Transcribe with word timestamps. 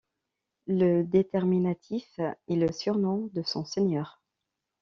Le 0.65 1.03
déterminatif 1.03 2.17
est 2.17 2.55
le 2.55 2.71
surnom 2.71 3.29
de 3.33 3.43
son 3.43 3.63
seigneur. 3.65 4.19